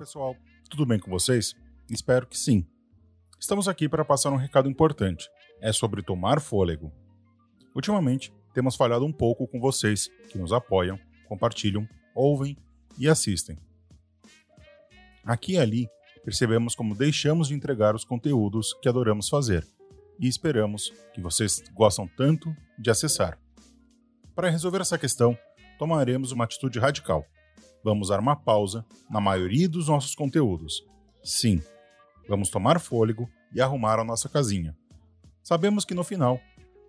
pessoal, 0.00 0.34
tudo 0.70 0.86
bem 0.86 0.98
com 0.98 1.10
vocês? 1.10 1.54
Espero 1.90 2.26
que 2.26 2.38
sim. 2.38 2.66
Estamos 3.38 3.68
aqui 3.68 3.86
para 3.86 4.02
passar 4.02 4.30
um 4.30 4.36
recado 4.36 4.66
importante. 4.66 5.28
É 5.60 5.74
sobre 5.74 6.02
tomar 6.02 6.40
fôlego. 6.40 6.90
Ultimamente, 7.74 8.32
temos 8.54 8.76
falhado 8.76 9.04
um 9.04 9.12
pouco 9.12 9.46
com 9.46 9.60
vocês 9.60 10.08
que 10.30 10.38
nos 10.38 10.54
apoiam, 10.54 10.98
compartilham, 11.28 11.86
ouvem 12.14 12.56
e 12.98 13.06
assistem. 13.10 13.58
Aqui 15.22 15.52
e 15.52 15.58
ali, 15.58 15.86
percebemos 16.24 16.74
como 16.74 16.94
deixamos 16.94 17.48
de 17.48 17.54
entregar 17.54 17.94
os 17.94 18.02
conteúdos 18.02 18.72
que 18.80 18.88
adoramos 18.88 19.28
fazer 19.28 19.68
e 20.18 20.26
esperamos 20.26 20.94
que 21.12 21.20
vocês 21.20 21.62
gostam 21.74 22.08
tanto 22.16 22.56
de 22.78 22.90
acessar. 22.90 23.38
Para 24.34 24.48
resolver 24.48 24.80
essa 24.80 24.96
questão, 24.96 25.36
tomaremos 25.78 26.32
uma 26.32 26.44
atitude 26.44 26.78
radical 26.78 27.26
vamos 27.82 28.08
dar 28.08 28.20
uma 28.20 28.36
pausa 28.36 28.84
na 29.08 29.20
maioria 29.20 29.68
dos 29.68 29.88
nossos 29.88 30.14
conteúdos. 30.14 30.84
Sim, 31.22 31.62
vamos 32.28 32.50
tomar 32.50 32.80
fôlego 32.80 33.28
e 33.54 33.60
arrumar 33.60 33.98
a 33.98 34.04
nossa 34.04 34.28
casinha. 34.28 34.76
Sabemos 35.42 35.84
que 35.84 35.94
no 35.94 36.04
final 36.04 36.40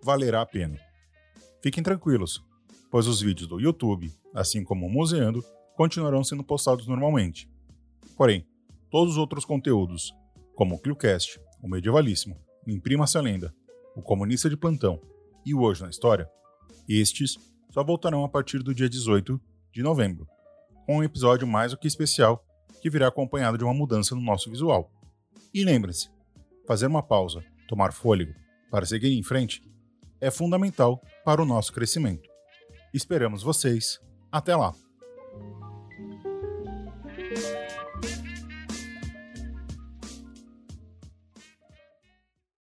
valerá 0.02 0.42
a 0.42 0.46
pena. 0.46 0.78
Fiquem 1.62 1.82
tranquilos, 1.82 2.44
pois 2.90 3.06
os 3.06 3.20
vídeos 3.20 3.48
do 3.48 3.60
YouTube, 3.60 4.12
assim 4.34 4.62
como 4.62 4.86
o 4.86 4.90
Museando, 4.90 5.44
continuarão 5.76 6.22
sendo 6.22 6.44
postados 6.44 6.86
normalmente. 6.86 7.50
Porém, 8.16 8.46
todos 8.90 9.14
os 9.14 9.18
outros 9.18 9.44
conteúdos, 9.44 10.14
como 10.54 10.74
o 10.74 10.78
ClioCast, 10.78 11.40
o 11.62 11.68
Medievalíssimo, 11.68 12.36
o 12.66 12.70
Imprima-se 12.70 13.16
a 13.16 13.20
Lenda, 13.20 13.54
o 13.96 14.02
Comunista 14.02 14.50
de 14.50 14.56
Plantão 14.56 15.00
e 15.44 15.54
o 15.54 15.60
Hoje 15.62 15.82
na 15.82 15.90
História, 15.90 16.28
estes 16.88 17.38
só 17.70 17.82
voltarão 17.82 18.24
a 18.24 18.28
partir 18.28 18.62
do 18.62 18.74
dia 18.74 18.88
18 18.88 19.40
de 19.72 19.82
novembro 19.82 20.26
com 20.86 20.98
um 20.98 21.02
episódio 21.02 21.46
mais 21.46 21.72
do 21.72 21.78
que 21.78 21.86
especial 21.86 22.44
que 22.80 22.90
virá 22.90 23.08
acompanhado 23.08 23.56
de 23.56 23.64
uma 23.64 23.74
mudança 23.74 24.14
no 24.14 24.20
nosso 24.20 24.50
visual. 24.50 24.90
E 25.54 25.64
lembre-se, 25.64 26.10
fazer 26.66 26.86
uma 26.86 27.02
pausa, 27.02 27.44
tomar 27.68 27.92
fôlego 27.92 28.34
para 28.70 28.86
seguir 28.86 29.16
em 29.16 29.22
frente 29.22 29.62
é 30.20 30.30
fundamental 30.30 31.02
para 31.24 31.42
o 31.42 31.44
nosso 31.44 31.72
crescimento. 31.72 32.28
Esperamos 32.94 33.42
vocês. 33.42 34.00
Até 34.30 34.54
lá! 34.54 34.74